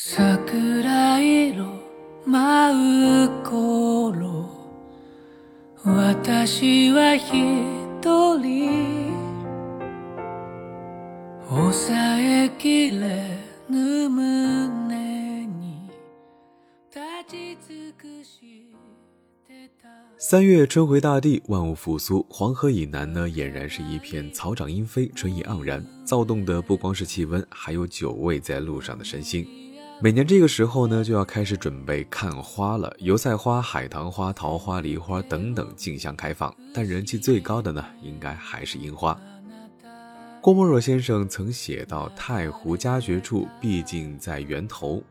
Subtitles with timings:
[0.00, 1.64] 桜色
[2.26, 4.44] 舞う頃
[5.82, 9.10] 私は一人
[11.48, 13.38] 抑えきれ
[13.70, 15.88] ぬ胸に
[16.90, 18.66] 立ち尽くし
[19.48, 19.88] てた
[20.18, 22.26] 三月春回大地，万物复苏。
[22.28, 25.82] 黄河以南呢，俨然是一片草长莺飞，春意盎然。
[26.04, 29.46] 躁动的不光是气温，还有久未在路上的身心。
[30.03, 32.91] 每年这个时候呢，就要开始准备看花了。
[32.97, 39.15] 油菜花、海棠花、桃花、梨花等等竞相开放，但人气最高的呢，应该还是樱花。
[40.41, 45.03] 郭沫若先生曾写到：“太湖佳绝处，毕竟在源头。”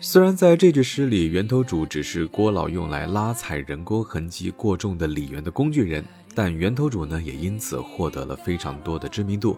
[0.00, 9.56] 虽然在这句诗里，源头主只是郭老用来拉踩人工痕迹过重的李园的工具人，但源头主呢，也因此获得了非常多的知名度。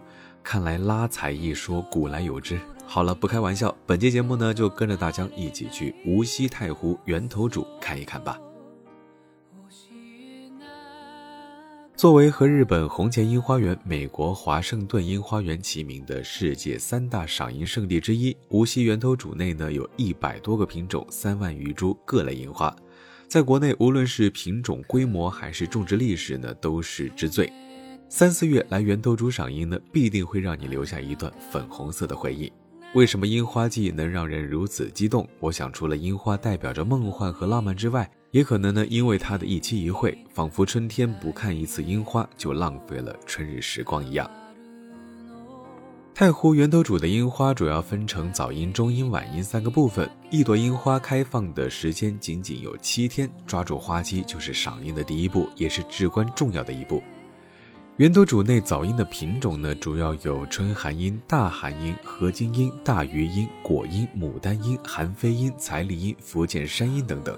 [0.51, 2.59] 看来拉踩一说古来有之。
[2.87, 8.41] 好了，不开玩笑，本期节目呢，就跟着大江一起去无锡太湖源头主看一看吧。
[11.95, 22.75] 作为和日本红前樱花园、美国华盛顿樱花园齐名的世界三大赏樱圣地之一，无锡源头主内呢有一百多个品种、三万余株各类樱花，
[23.29, 27.53] 在国内无论是品种规模还是种植历史呢，都是之最。
[28.11, 32.51] 三四月来源头主赏樱呢，必定会让你留下一段粉红色的回忆。
[32.95, 35.29] 为什么樱花季能让人如此激动？
[35.41, 44.29] 我想，除了樱花代表着梦幻和浪漫之外，也可能呢，因为它的一期一会，仿佛春天不看一次樱花就浪费了春日时光一样。
[46.15, 57.03] 太湖源头主的樱花主要分成早樱、中樱、晚樱三个部分，一朵樱花开放的时间仅仅有七天，抓住花期就是赏樱的第一步，也是至关重要的一步。
[57.99, 67.37] 源头主内早樱的品种呢，主要有春寒樱、大寒樱、合金樱、大鱼樱、果樱、牡丹樱、韩非樱、彩礼樱、福建山樱等等。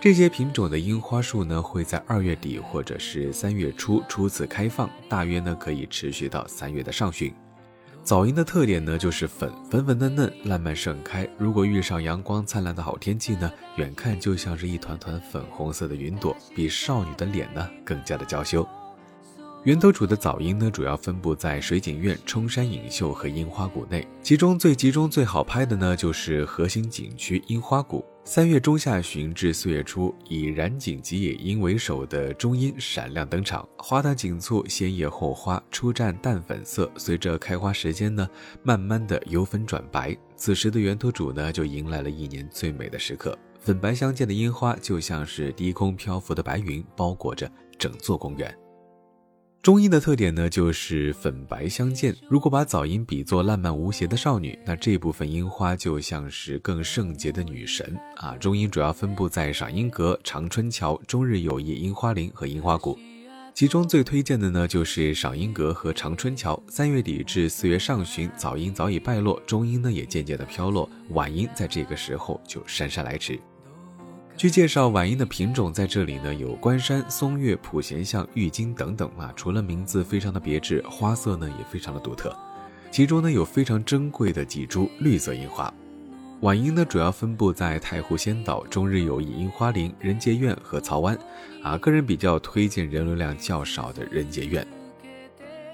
[0.00, 7.30] 这些品种的樱花树呢，会在二月底或者是三月初初次开放，大约呢可以持续到三月的上旬。
[8.02, 11.28] 早樱的特点呢，就是粉粉粉嫩嫩，烂漫盛开。
[11.36, 18.66] 如果遇上阳光灿烂的好天气呢，远看就像是一团团粉红色的云朵，比少女的脸呢更加的娇羞。
[19.64, 24.04] 源头主的早樱呢，主要分布在水景苑、冲山影秀和樱花谷内。
[24.20, 28.04] 其中最集中、最好拍的呢，就是核心景区樱花谷。
[28.24, 38.28] 三月中下旬至四月初，以染井吉野樱为首的中樱闪亮登场，花淡锦簇，鲜叶后花初绽淡粉色，随着开花时间呢，
[38.64, 40.16] 慢慢的由粉转白。
[40.34, 48.52] 此时的源头主呢，就迎来了一年最美的时刻，粉白相间的樱花就像是低空漂浮的白云，包裹着整座公园。
[49.62, 52.12] 中樱的特点呢，就是粉白相间。
[52.28, 58.36] 如果把早樱比作烂漫无邪的少女，那这部分樱花就像是更圣洁的女神啊。
[58.38, 62.98] 中樱主要分布在赏樱阁、长春桥、中日友谊樱花林和樱花谷，
[63.54, 66.60] 其中最推荐的呢就是赏樱阁和长春桥。
[66.66, 73.38] 三月底至四月上旬，早樱早已败落，中樱呢也渐渐的飘落，晚樱在这个时候就姗姗来迟。
[74.34, 79.32] 据介绍，晚樱的品种在这里呢有关山、松月、普贤象、玉金等等啊。
[79.36, 82.36] 除了名字非常的别致，花色呢也非常的独特。
[82.90, 85.72] 其中呢有非常珍贵的几株绿色樱花。
[86.40, 91.16] 晚樱呢主要分布在太湖仙岛、中日友谊樱花林、仁杰苑和曹湾。
[91.62, 94.66] 啊，个人比较推荐人流量较少的仁杰苑。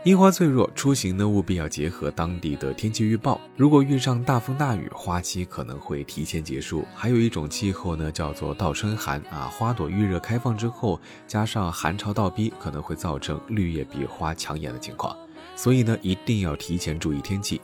[0.09, 3.39] 樱花脆弱，出行呢务必要结合当地的天气预报。
[3.59, 6.83] 如果遇上大风大雨，花期可能会提前结束。
[6.95, 15.15] 还有一种气候呢，叫做倒春寒啊，花朵预热开放之后，加上寒潮倒逼，可能会造成绿叶比花抢眼的情况。
[15.55, 17.61] 所以呢，一定要提前注意天气。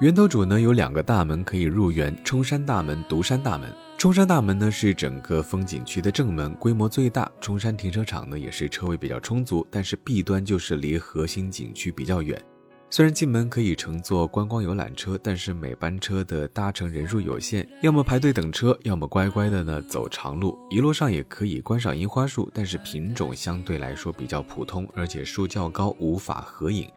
[0.00, 3.72] 源头主呢有两个大门可以入园：冲山大门、独山大门。
[4.00, 7.30] 中山大门呢是整个风景区的正门，规模最大。
[7.38, 12.42] 中山停车场呢也是车位比较充足，但是弊端就是离核心景区比较远。
[12.88, 20.58] 虽然进门可以乘坐观光游览车，但是每班车的搭乘人数有限，要么排队等车，要么乖乖的呢走长路。
[20.70, 26.88] 一路上也可以观赏樱花树，但是品种相对来说比较普通，而且树较高，无法合影。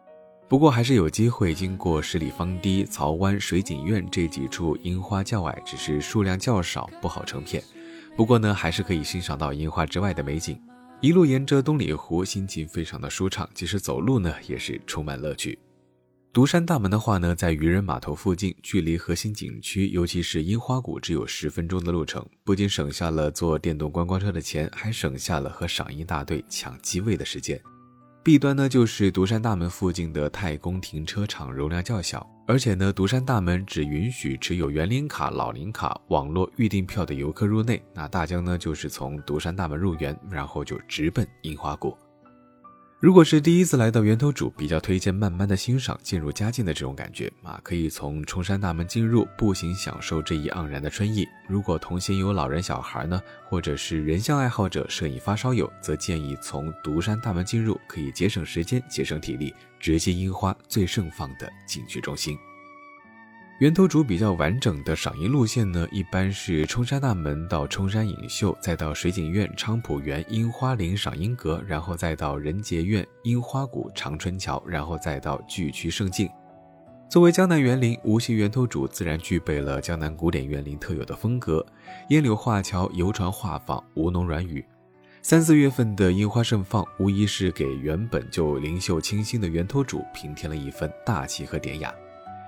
[0.46, 7.62] 不过还是有机会经过十里芳堤、曹湾、水景苑这几处樱花较矮，只是数量较少，不好成片。
[8.14, 10.60] 不过呢，还是可以欣赏到樱花之外的美景。
[11.00, 15.58] 一路沿着东里湖，心情非常的舒畅，即使走路呢，也是充满乐趣。
[16.32, 27.60] 独山大门的话呢，在渔人码头附近，距离核心景区，尤其是樱花谷，只有十分钟的路程，不仅省下了坐电动观光车的钱，还省下了和赏樱大队抢机位的时间。
[28.24, 37.84] 弊端呢就是独山大门附近的太公停车场容量较小，而且呢独山大门只允许持有园林卡、老龄卡、网络预订票的游客入内。
[37.92, 41.94] 那大江呢就是从独山大门入园，然后就直奔樱花谷。
[43.04, 51.26] 如果是第一次来到源头渚，比较推荐慢慢的欣赏渐入佳境的这种感觉啊，可以从冲山大门进入，步行享受这一盎然的春意。
[51.46, 62.38] 如果同行有老人小孩呢，或者是人像爱好者、摄影发烧友，则建议从独山大门进入，可以节省时间、节省体力，直接樱花最盛放的景区中心。
[63.60, 76.28] 源头渚比较完整的赏樱路线呢，一般是冲山大门到冲山影秀，再到水景苑、菖蒲园、樱花林赏樱阁，然后再到仁杰苑、樱花谷、长春桥，然后再到巨区胜境。
[77.08, 81.64] 作为江南园林，无锡源头渚自然具备了江南古典园林特有的风格，
[82.08, 84.64] 烟柳画桥、游船画舫、吴侬软语。
[85.22, 91.94] 三四月份的樱花盛放，无疑是给原本就灵秀清新的源头渚平添了一份大气和典雅。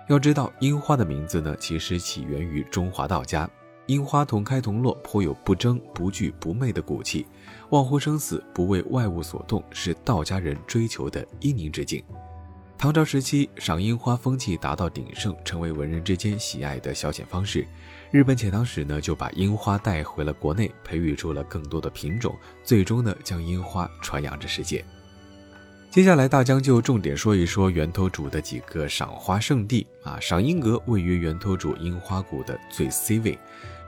[0.09, 3.49] 要知道，樱花的名字呢，其实起源于中华道家。
[3.87, 7.27] 樱花同开同落，颇有不争不惧不媚的骨气，
[7.71, 12.03] 忘乎生死，不为外物所动，是道家人追求的阴宁之境。
[12.79, 17.67] 唐朝时期，赏樱花风气达到鼎盛，成为文人之间喜爱的消遣方式。
[18.13, 24.85] 日本遣唐使呢，就把樱花带回了国内，培育出了更多的品种，最终呢，将樱花传扬至世界。
[25.97, 30.21] 接下来，大江就重点说一说源头渚的几个赏花胜地啊。
[30.21, 33.39] 赏樱阁位于源头渚樱花谷的最 C 位，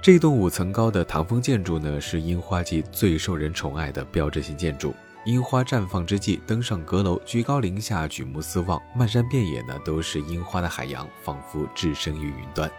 [0.00, 4.94] 这栋五层高的唐风建筑呢，是樱花季最受人宠爱的标志性建筑。
[5.26, 12.70] 樱花绽放之际，登上阁楼，居高临下，举目四望，漫山遍野呢都是樱花的海洋，仿佛置身于云端。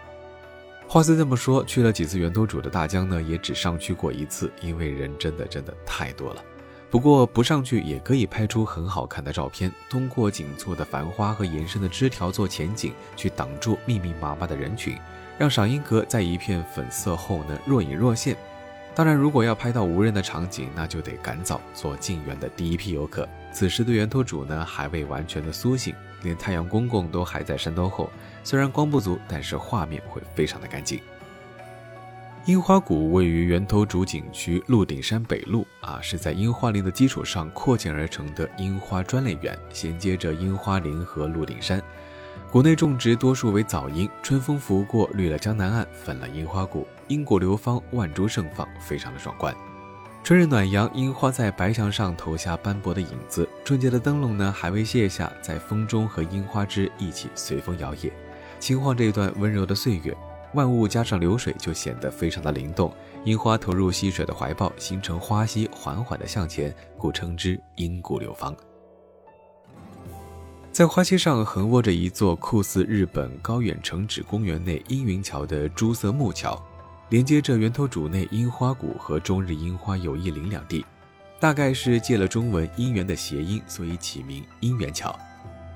[0.88, 6.42] 话虽这么说，去了几次源头主的大江呢，也只上去过一次，因为人真的真的太多了。
[6.90, 9.72] 不过不上去也可以拍出很好看的照片。
[9.88, 14.98] 通过紧凑的繁花和延伸的枝条做前景，去挡住密密麻麻的人群，
[15.38, 18.36] 让赏樱阁在一片粉色后呢若隐若现。
[18.92, 23.26] 当然，如果要拍到无人的场景，那就得赶早做进园的第一批游客。
[23.52, 25.94] 此时的园头主呢还未完全的苏醒，
[26.24, 28.10] 连太阳公公都还在山兜后。
[28.42, 31.00] 虽然光不足，但是画面会非常的干净。
[32.46, 41.82] 樱花谷位于源头渚景区鹿顶山北路啊，是在樱花林的基础上扩建而成的樱花专类园，衔接着樱花林和鹿顶山。
[42.50, 49.54] 谷内种植多数为早樱，春风拂过，绿了江南岸，粉了樱花谷，樱果流芳，万株盛放，非常的壮观。
[50.24, 58.10] 春日暖阳，樱花在白墙上投下斑驳的影子，春节的灯笼呢还未卸下，在风中和樱花枝一起随风摇曳，
[58.58, 60.16] 轻晃这一段温柔的岁月。
[60.54, 62.92] 万物加上流水，就显得非常的灵动。
[63.24, 68.54] 樱花投入溪水的怀抱，形成花溪，缓缓地向前，故称之樱谷流芳。
[70.72, 76.60] 在花溪上横卧着一座酷似日本高远城址公园内阴云桥的朱色木桥，
[77.10, 80.84] 连接着源头主内樱花谷和中日樱花友谊林两地。
[81.38, 85.18] 大概是借了中文“姻缘”的谐音，所以起名姻缘桥。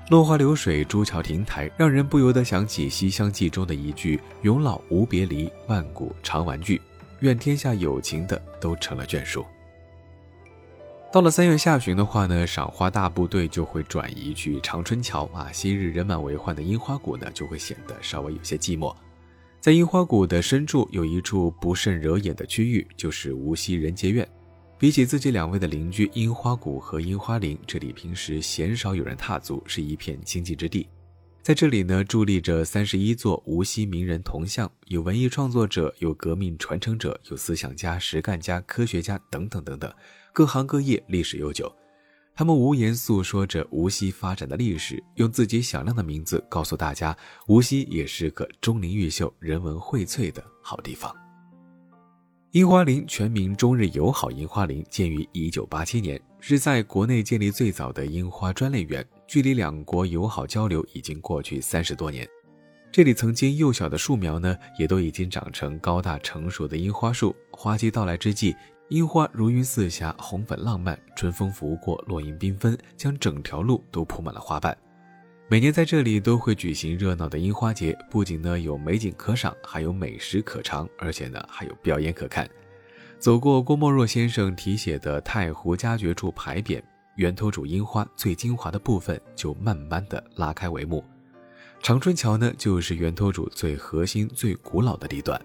[0.09, 6.79] 落花流水，朱桥亭台，让人不由得想起《西厢记》中的一句“永老无别离，万古长玩具”，
[7.21, 9.43] 愿天下有情的都成了眷属。
[11.11, 18.95] 到了三月下旬的话呢，赏花大部队就会转移去长春桥啊，昔日人满为患的樱花谷呢，就会显得稍微有些寂寞。
[19.59, 24.27] 在樱花谷的深处，有一处不甚惹眼的区域，就是无锡仁杰苑。
[24.77, 30.87] 比起自己两位的邻居樱花谷和樱花林，这里平时鲜少有人踏足，是一片清寂之地。
[31.41, 39.93] 在这里呢，伫立着三十一座无锡名人铜像，有文艺创作者，有革命传承者，有思想家、实干家、科学家等等等等，
[40.33, 41.73] 各行各业，历史悠久。
[42.35, 47.15] 他们无言诉说着无锡发展的历史，用自己响亮的名字告诉大家，
[47.47, 51.15] 无锡也是个钟灵毓秀、人文荟萃的好地方。
[52.55, 59.05] 樱花林全名中日友好樱花林，建于一九八七年，是在国内建立最早的樱花专类园。
[59.27, 62.25] 距离两国友好交流已经过去三十多年，
[62.93, 67.35] 这里曾经幼小的树苗呢，也都已经长成高大成熟的樱花树。
[67.51, 68.55] 花季到来之际，
[68.87, 74.77] 樱花如云似霞，红粉浪漫，春风拂过，落英缤纷，将整条路都铺满了花瓣。
[75.47, 82.49] 每年在这里都会举行热闹的樱花节，不仅呢有美景可赏，还有美食可尝，而且呢还有表演可看。
[83.19, 86.81] 走过郭沫若先生题写的太湖佳绝处牌匾，
[87.17, 91.05] 源头渚樱花最精华的部分就慢慢的拉开帷幕。
[91.79, 95.39] 长春桥呢，就是源头渚最核心、最古老的地段。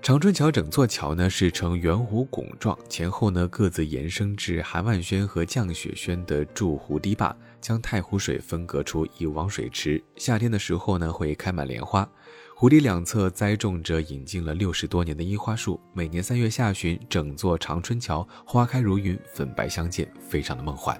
[0.00, 10.02] 长春桥整座桥呢是呈圆弧拱状，前后呢各自延伸至韩万轩和降雪轩的筑湖堤坝，将太湖水分隔出一汪水池。
[10.16, 12.08] 夏天的时候呢会开满莲花，
[12.54, 15.78] 湖堤两侧栽种着引进了六十多年的樱花树。
[15.92, 20.98] 每年三月下旬，整座长春桥花开如云，粉白相间，非常的梦幻。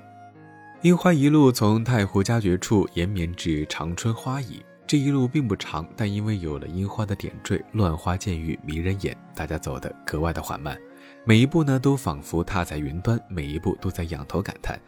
[0.82, 4.62] 樱花一路从太湖佳绝处延绵至长春花椅。
[4.88, 10.80] 这一路并不长，但因为有了樱花的点缀，乱花渐欲迷人眼，大家走得格外的缓慢，
[11.26, 14.80] 每一步呢都仿佛踏在云端，每一步都在仰头感叹。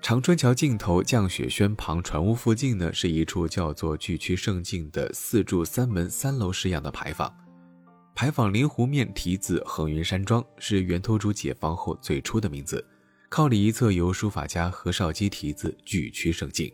[0.00, 7.30] 长春桥尽头降雪轩旁船坞附近呢，是一处叫做巨曲胜境的四柱三门三楼式样的牌坊，
[8.14, 12.82] 牌坊临湖面题字恒云山庄，是源头主解放后最初的名字。
[13.28, 16.72] 靠里一侧由书法家何绍基题字巨曲胜境。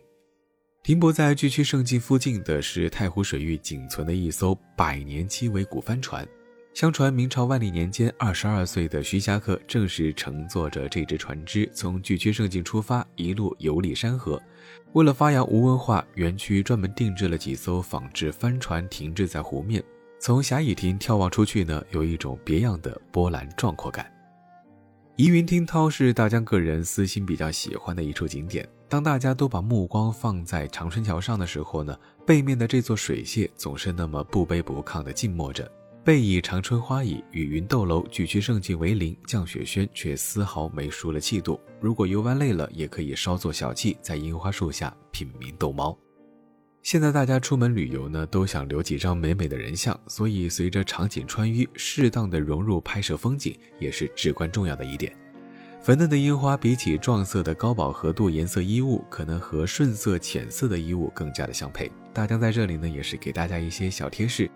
[0.81, 6.27] 停泊在巨区胜境附近的是太湖水域仅存的一艘百年七尾古帆船。
[6.73, 14.41] 相传明朝万历年间，二十二岁的徐霞客正是乘坐着这只船只从巨区胜境出发，一路游历山河。
[14.93, 19.83] 为了发扬吴文化，园区专门定制了几艘仿制帆船停滞在湖面。
[20.19, 24.09] 从霞倚亭眺望出去呢，有一种别样的波澜壮阔感。
[25.19, 28.65] 疑云听涛是大江个人私心比较喜欢的一处景点。
[28.87, 31.93] 当大家都把目光放在长春桥上的时候呢，
[32.25, 35.69] 背面的这座水榭总是那么不卑不亢地静默着。
[36.05, 41.59] 背以长春花椅与云斗楼、举棋胜境为邻，降雪轩却丝毫没输了气度。
[41.81, 45.99] 如果游玩累了，也可以稍作小憩，在樱花树下品茗逗猫。
[46.81, 55.13] 现在大家出门旅游呢，都想留几张美美的人像，所以随着场景穿衣，适当的融入拍摄风景，也是至关重要的一点。
[55.81, 61.91] 粉嫩的樱花比起撞色的高饱和度颜色衣物，可能和顺色浅色的衣物更加的相配。
[62.13, 64.49] 大江在这里呢，也是给大家一些小贴士。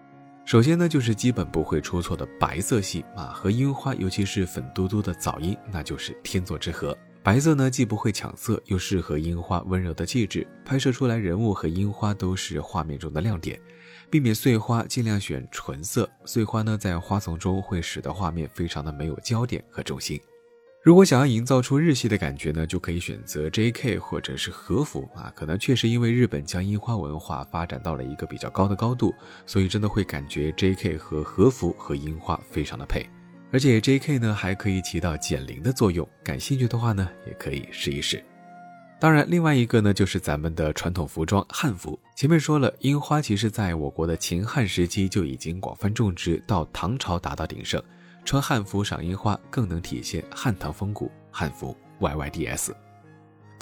[0.46, 6.98] 首先呢，就是基本不会出错的白色系啊，和樱花，尤其是粉嘟嘟的枣樱，那就是天作之合。
[7.24, 13.58] 白色呢，既不会抢色，又适合樱花温柔的气质，拍摄出来人物和樱花都是画面中的亮点。
[14.10, 16.08] 避免碎花，尽量选纯色。
[16.26, 20.20] 碎花呢，在花丛中会使得画面非常的没有焦点和重心。
[20.84, 23.98] 如果想要营造出日系的感觉呢，就可以选择 J.K.
[23.98, 25.32] 或者是和服啊。
[25.34, 29.16] 可能确实因为日本将樱花文化发展到了一个比较高的高度，
[29.46, 30.98] 所以真的会感觉 J.K.
[30.98, 33.10] 和和服和樱花非常的配。
[33.54, 34.18] 而且 J.K.
[34.18, 38.24] 呢还可以起到减龄的作用，感兴趣的话呢也可以试一试。
[39.00, 42.00] 当然，另外一个呢就是咱们的传统服装汉服。
[42.16, 47.80] 前面说了，樱花其实在我国的秦汉时期就已经广泛种植，到唐朝达到鼎盛。
[48.26, 52.76] 穿汉服赏樱花更能体现汉唐风骨，汉服 Y Y D S。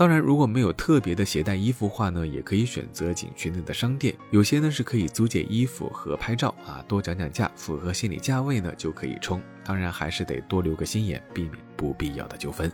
[0.01, 9.39] 当然，如果没有特别的携带衣服话呢，也可以选择景区内的商店，有些呢是可以租借衣服和拍照啊，多讲讲价，符合心理价位呢就可以冲。
[9.63, 12.71] 当然还是得多留个心眼，避免不必要的纠纷。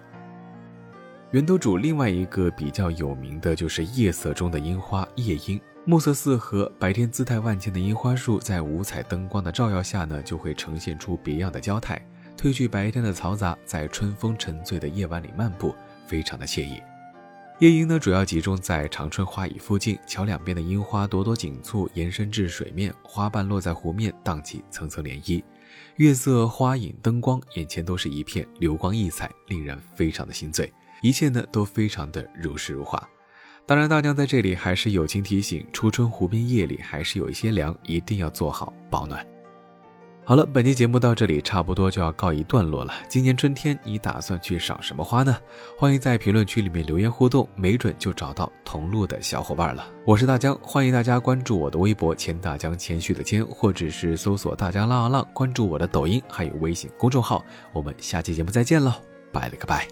[1.31, 5.59] 源头主另外一个比较有名的就是夜色中的樱花夜樱。
[5.83, 12.01] 暮色四合，白天姿态万千的樱花树，在五彩灯光的照耀下呢，就会呈现出别样的娇态。
[12.37, 15.75] 褪去白天的嘈杂，在春风沉醉的夜晚里漫步，
[16.07, 16.81] 非常的惬意。
[17.59, 25.43] 夜莺呢，主要集中在长春花椅附近，桥两边的樱花朵朵紧簇，延伸至水面，花瓣落在湖面，荡起层层涟漪。
[25.95, 30.71] 月色、花影、灯光，眼前都是一片流光溢彩，令人非常的心醉。
[31.01, 33.09] 一切呢，都非常的如诗如画。
[33.65, 39.25] 当然，大娘在这里还是友情提醒：初春湖边夜里还是有一些凉，一定要做好保暖。
[40.27, 42.93] 好了，本期节目到这里差不多就要告一段落了。
[43.07, 45.37] 今年春天你打算去赏什么花呢？
[45.77, 49.87] 欢迎在评论区里面留言互动，没准就找到同路的小伙伴了。
[50.03, 57.41] 我是大江，欢迎大家关注我的微博“钱大江”，谦虚的谦，或者是搜索“大江浪啊浪”，关注我的抖音还有微信公众号。
[57.71, 58.95] 我们下期节目再见喽，
[59.31, 59.87] 拜了个拜。